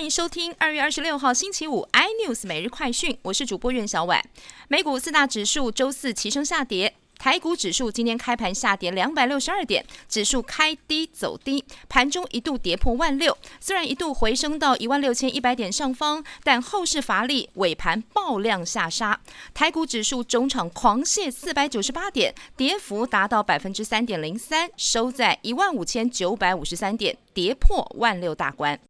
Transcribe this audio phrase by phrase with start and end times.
[0.00, 4.18] 欢迎收听二月二十六号星期五 iNews 每日快讯，我是主播苑小婉。
[4.66, 19.20] 美股四大指数周四齐声下跌，台股指数今天开盘下跌两百六十二点，指数开低走低，盘中一度跌破万六，虽然一度回升到一万六千一百点上方，但后市乏力，尾盘爆量下杀。
[19.52, 28.80] 台股指数中场狂泻四百九十八点，跌幅达到百分之三点零三，收在一万五千九百五十三点，跌破万六大关。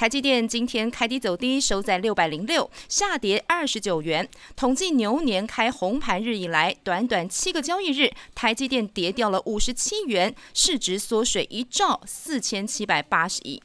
[0.00, 4.26] 台积电今天开低走低，收在六百零六，下跌二十九元。
[4.56, 13.60] 统计牛年开红盘日以来，短短七个交易日，台积电跌掉了五十七元，市值缩水一兆四千七百八十亿。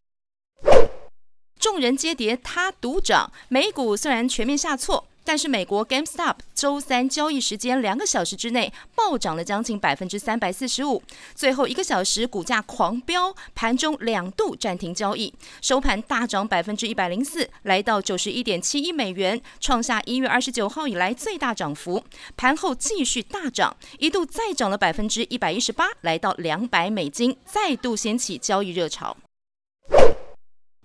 [1.57, 3.31] 众人皆跌，他独涨。
[3.47, 5.07] 美股虽然全面下挫。
[5.25, 11.01] 但是美国 GameStop 周三交易时间两个小时之内暴涨了将近百分之三百四十五，
[11.33, 22.03] 最后一个小时股价狂飙，盘中两度暂停交易，收盘大涨百分之一百零四，来到九十一点七一美元，创下一月二十九号以来最大涨幅。
[22.37, 29.17] 盘后继续大涨，一度再涨了百分之一百一十八，来到两百美金，再度掀起交易热潮。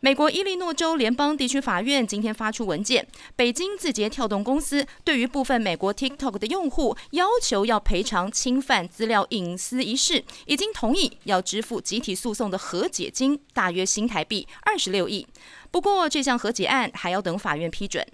[0.03, 3.07] 美国伊利诺州联邦地区法院今天发出文件，
[3.37, 15.27] 北京字节跳动公司对于部分美国 TikTok 的用户要求要赔偿侵犯资料隐私一事，已经同意要支付集体诉讼的和解金，大约新台币二十六亿。
[15.71, 18.07] 不过这项和解案还要等法院批准。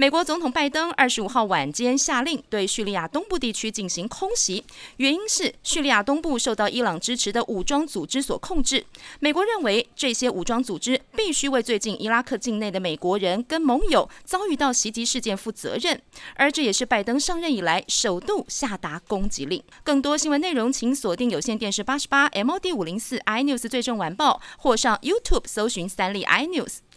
[0.00, 4.64] 美国总统拜登二十五号晚间下令对叙利亚东部地区进行空袭，
[4.96, 8.82] 原因是叙利亚东部受到伊朗支持的武装组织所控制。
[9.18, 16.00] 美国认为这些武装组织必须为最近伊拉克境内的美国人跟盟友遭遇到袭击事件负责任，
[16.34, 19.62] 而这也是拜登上任以来首度下达攻击令。
[19.84, 26.78] 更多新闻内容，请锁定有线电视八十八 MOD 五零四 iNews 最正晚报，或上 YouTube 搜寻三立 iNews。